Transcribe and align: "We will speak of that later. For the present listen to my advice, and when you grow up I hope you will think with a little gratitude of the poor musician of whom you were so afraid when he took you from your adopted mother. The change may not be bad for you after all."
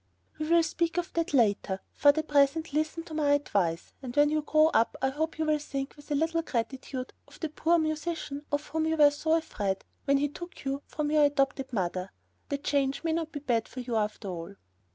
"We 0.39 0.49
will 0.49 0.63
speak 0.63 0.97
of 0.97 1.13
that 1.13 1.31
later. 1.31 1.79
For 1.93 2.11
the 2.11 2.23
present 2.23 2.73
listen 2.73 3.03
to 3.03 3.13
my 3.13 3.33
advice, 3.33 3.93
and 4.01 4.15
when 4.15 4.31
you 4.31 4.41
grow 4.41 4.69
up 4.69 4.97
I 4.99 5.09
hope 5.09 5.37
you 5.37 5.45
will 5.45 5.59
think 5.59 5.95
with 5.95 6.09
a 6.09 6.15
little 6.15 6.41
gratitude 6.41 7.13
of 7.27 7.39
the 7.39 7.49
poor 7.49 7.77
musician 7.77 8.43
of 8.51 8.65
whom 8.69 8.87
you 8.87 8.95
were 8.97 9.11
so 9.11 9.33
afraid 9.35 9.85
when 10.05 10.17
he 10.17 10.27
took 10.27 10.65
you 10.65 10.81
from 10.87 11.11
your 11.11 11.25
adopted 11.25 11.71
mother. 11.71 12.11
The 12.49 12.57
change 12.57 13.03
may 13.03 13.13
not 13.13 13.31
be 13.31 13.41
bad 13.41 13.67
for 13.67 13.81
you 13.81 13.95
after 13.95 14.27
all." 14.27 14.55